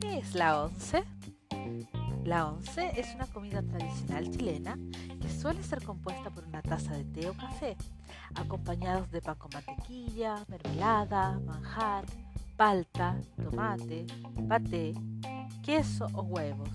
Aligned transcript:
¿Qué 0.00 0.18
es 0.18 0.34
la 0.36 0.62
once? 0.62 1.02
La 2.24 2.46
once 2.46 2.92
es 2.94 3.12
una 3.16 3.26
comida 3.26 3.60
tradicional 3.60 4.30
chilena 4.30 4.78
que 5.20 5.28
suele 5.28 5.64
ser 5.64 5.82
compuesta 5.82 6.30
por 6.30 6.44
una 6.44 6.62
taza 6.62 6.96
de 6.96 7.04
té 7.04 7.28
o 7.28 7.34
café, 7.34 7.76
acompañados 8.36 9.10
de 9.10 9.20
pan 9.20 9.34
con 9.34 9.50
mantequilla, 9.52 10.44
mermelada, 10.46 11.40
manjar, 11.40 12.04
palta, 12.56 13.20
tomate, 13.42 14.06
paté, 14.48 14.94
queso 15.64 16.06
o 16.12 16.22
huevos. 16.22 16.70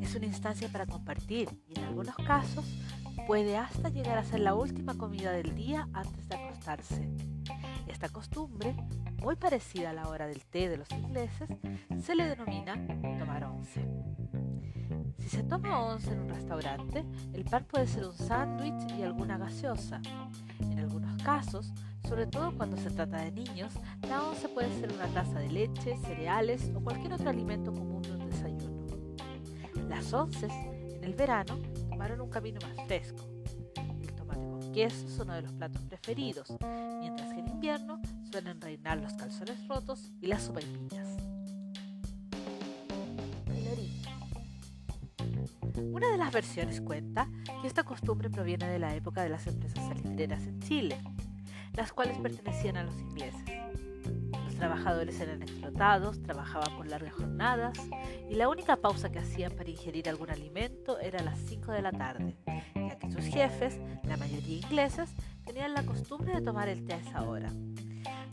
Es 0.00 0.16
una 0.16 0.26
instancia 0.26 0.68
para 0.72 0.86
compartir 0.86 1.48
y 1.68 1.78
en 1.78 1.84
algunos 1.84 2.16
casos 2.16 2.64
puede 3.28 3.56
hasta 3.56 3.90
llegar 3.90 4.18
a 4.18 4.24
ser 4.24 4.40
la 4.40 4.54
última 4.54 4.94
comida 4.98 5.30
del 5.30 5.54
día 5.54 5.88
antes 5.92 6.28
de 6.28 6.45
Esta 7.86 8.08
costumbre, 8.08 8.74
muy 9.22 9.36
parecida 9.36 9.90
a 9.90 9.92
la 9.92 10.08
hora 10.08 10.26
del 10.26 10.44
té 10.46 10.68
de 10.68 10.76
los 10.76 10.90
ingleses, 10.90 11.48
se 12.02 12.16
le 12.16 12.26
denomina 12.26 12.74
tomar 13.20 13.44
once. 13.44 13.88
Si 15.16 15.28
se 15.28 15.44
toma 15.44 15.78
once 15.78 16.12
en 16.12 16.22
un 16.22 16.28
restaurante, 16.28 17.04
el 17.34 17.44
pan 17.44 17.64
puede 17.66 17.86
ser 17.86 18.04
un 18.04 18.16
sándwich 18.16 18.98
y 18.98 19.02
alguna 19.02 19.38
gaseosa. 19.38 20.02
En 20.58 20.80
algunos 20.80 21.22
casos, 21.22 21.72
sobre 22.08 22.26
todo 22.26 22.52
cuando 22.56 22.76
se 22.76 22.90
trata 22.90 23.18
de 23.18 23.30
niños, 23.30 23.72
la 24.08 24.24
once 24.24 24.48
puede 24.48 24.76
ser 24.80 24.92
una 24.92 25.06
taza 25.06 25.38
de 25.38 25.50
leche, 25.50 25.96
cereales 25.98 26.72
o 26.74 26.80
cualquier 26.80 27.12
otro 27.12 27.30
alimento 27.30 27.72
común 27.72 28.02
de 28.02 28.10
un 28.10 28.28
desayuno. 28.28 28.86
Las 29.88 30.12
onces, 30.12 30.52
en 30.52 31.04
el 31.04 31.14
verano, 31.14 31.60
tomaron 31.88 32.20
un 32.20 32.28
camino 32.28 32.58
más 32.60 32.86
fresco. 32.88 33.35
El 34.76 34.90
queso 34.90 35.06
es 35.06 35.18
uno 35.18 35.32
de 35.32 35.40
los 35.40 35.52
platos 35.54 35.80
preferidos, 35.84 36.54
mientras 37.00 37.32
que 37.32 37.40
en 37.40 37.48
invierno 37.48 37.98
suelen 38.30 38.60
reinar 38.60 38.98
los 38.98 39.14
calzones 39.14 39.66
rotos 39.68 40.12
y 40.20 40.26
las 40.26 40.42
sopaipillas. 40.42 41.16
Una 45.78 46.10
de 46.10 46.18
las 46.18 46.30
versiones 46.30 46.82
cuenta 46.82 47.26
que 47.62 47.68
esta 47.68 47.84
costumbre 47.84 48.28
proviene 48.28 48.68
de 48.68 48.78
la 48.78 48.94
época 48.94 49.22
de 49.22 49.30
las 49.30 49.46
empresas 49.46 49.82
salitreras 49.88 50.42
en 50.42 50.60
Chile, 50.60 50.98
las 51.72 51.94
cuales 51.94 52.18
pertenecían 52.18 52.76
a 52.76 52.84
los 52.84 53.00
ingleses. 53.00 53.44
Los 54.56 54.60
trabajadores 54.70 55.20
eran 55.20 55.42
explotados, 55.42 56.22
trabajaban 56.22 56.74
por 56.78 56.86
largas 56.86 57.12
jornadas 57.12 57.78
y 58.30 58.36
la 58.36 58.48
única 58.48 58.76
pausa 58.76 59.12
que 59.12 59.18
hacían 59.18 59.52
para 59.52 59.68
ingerir 59.68 60.08
algún 60.08 60.30
alimento 60.30 60.98
era 60.98 61.18
a 61.18 61.22
las 61.22 61.38
5 61.40 61.72
de 61.72 61.82
la 61.82 61.92
tarde, 61.92 62.38
ya 62.74 62.96
que 62.96 63.10
sus 63.10 63.26
jefes, 63.26 63.78
la 64.04 64.16
mayoría 64.16 64.56
ingleses, 64.56 65.12
tenían 65.44 65.74
la 65.74 65.82
costumbre 65.82 66.32
de 66.32 66.40
tomar 66.40 66.70
el 66.70 66.86
té 66.86 66.94
a 66.94 66.96
esa 66.96 67.22
hora. 67.24 67.52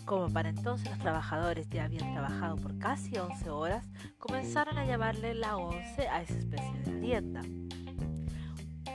Como 0.06 0.32
para 0.32 0.48
entonces 0.48 0.90
los 0.90 1.00
trabajadores 1.00 1.68
ya 1.70 1.84
habían 1.84 2.14
trabajado 2.14 2.56
por 2.56 2.78
casi 2.78 3.18
11 3.18 3.50
horas, 3.50 3.86
comenzaron 4.18 4.78
a 4.78 4.86
llamarle 4.86 5.36
la 5.36 5.58
once 5.58 6.08
a 6.08 6.22
esa 6.22 6.38
especie 6.38 6.80
de 6.86 6.92
merienda. 6.94 7.42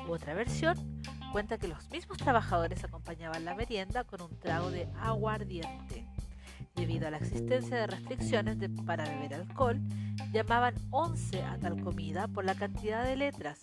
Otra 0.08 0.32
versión 0.32 1.02
cuenta 1.30 1.58
que 1.58 1.68
los 1.68 1.90
mismos 1.90 2.16
trabajadores 2.16 2.82
acompañaban 2.84 3.44
la 3.44 3.54
merienda 3.54 4.04
con 4.04 4.22
un 4.22 4.38
trago 4.38 4.70
de 4.70 4.88
aguardiente. 4.98 6.07
Debido 6.78 7.08
a 7.08 7.10
la 7.10 7.16
existencia 7.16 7.76
de 7.76 7.86
restricciones 7.88 8.56
para 8.86 9.04
beber 9.04 9.34
alcohol, 9.34 9.80
llamaban 10.32 10.74
once 10.90 11.42
a 11.42 11.58
tal 11.58 11.80
comida 11.82 12.28
por 12.28 12.44
la 12.44 12.54
cantidad 12.54 13.04
de 13.04 13.16
letras 13.16 13.58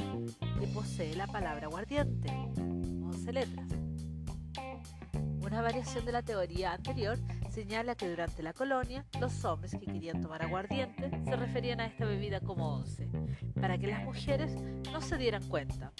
que 0.59 0.67
posee 0.67 1.15
la 1.15 1.25
palabra 1.25 1.67
aguardiente. 1.67 2.29
11 2.29 3.31
letras. 3.31 3.69
Una 5.45 5.61
variación 5.61 6.05
de 6.05 6.11
la 6.11 6.23
teoría 6.23 6.73
anterior 6.73 7.17
señala 7.51 7.95
que 7.95 8.09
durante 8.09 8.43
la 8.43 8.51
colonia 8.51 9.05
los 9.21 9.45
hombres 9.45 9.71
que 9.71 9.85
querían 9.85 10.21
tomar 10.21 10.43
aguardiente 10.43 11.09
se 11.23 11.35
referían 11.37 11.79
a 11.79 11.85
esta 11.85 12.03
bebida 12.03 12.41
como 12.41 12.75
once, 12.75 13.07
para 13.61 13.77
que 13.77 13.87
las 13.87 14.03
mujeres 14.03 14.57
no 14.91 14.99
se 15.01 15.17
dieran 15.17 15.47
cuenta. 15.47 15.93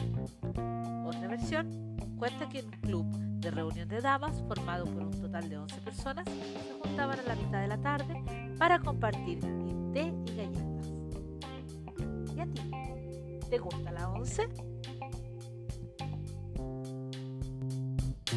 Otra 1.06 1.30
versión 1.30 1.96
cuenta 2.18 2.50
que 2.50 2.60
en 2.60 2.66
un 2.66 2.82
club 2.82 3.35
de 3.46 3.52
reunión 3.52 3.88
de 3.88 4.02
damas 4.02 4.42
formado 4.48 4.86
por 4.86 5.04
un 5.04 5.22
total 5.22 5.48
de 5.48 5.56
11 5.60 5.82
personas 5.82 6.26
se 6.26 6.80
juntaban 6.82 7.20
a 7.20 7.22
la 7.22 7.36
mitad 7.36 7.62
de 7.62 7.68
la 7.68 7.78
tarde 7.78 8.24
para 8.58 8.80
compartir 8.80 9.40
té 9.94 10.12
y 10.26 10.36
galletas. 10.36 10.88
¿Y 12.36 12.40
a 12.40 12.46
ti? 12.48 12.72
¿Te 13.48 13.60
gusta 13.60 13.92
la 13.92 14.10
once? 14.10 14.48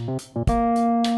Música 0.07 1.18